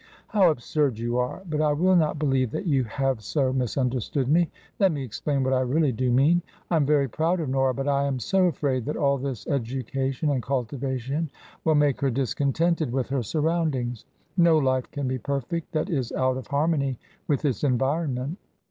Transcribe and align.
"How 0.29 0.49
absurd 0.49 0.97
you 0.97 1.19
are! 1.19 1.43
But 1.47 1.61
I 1.61 1.73
will 1.73 1.95
not 1.95 2.17
believe 2.17 2.49
that 2.49 2.65
you 2.65 2.83
have 2.85 3.21
so 3.21 3.53
misunderstood 3.53 4.27
me. 4.27 4.49
Let 4.79 4.91
me 4.91 5.03
explain 5.03 5.43
what 5.43 5.53
I 5.53 5.59
really 5.61 5.91
do 5.91 6.09
mean. 6.11 6.41
I 6.71 6.77
am 6.77 6.87
very 6.87 7.07
proud 7.07 7.39
of 7.39 7.49
Nora, 7.49 7.75
but 7.75 7.87
I 7.87 8.05
am 8.05 8.17
so 8.17 8.47
afraid 8.47 8.85
that 8.85 8.97
all 8.97 9.19
this 9.19 9.45
education 9.45 10.31
and 10.31 10.41
cultivation 10.41 11.29
will 11.63 11.75
make 11.75 12.01
her 12.01 12.09
discontented 12.09 12.91
with 12.91 13.09
her 13.09 13.21
surroundings; 13.21 14.05
no 14.37 14.57
life 14.57 14.89
can 14.89 15.07
be 15.07 15.19
perfect 15.19 15.71
that 15.73 15.87
is 15.87 16.11
out 16.13 16.35
of 16.37 16.47
harmony 16.47 16.97
with 17.27 17.45
its 17.45 17.63
environment. 17.63 18.39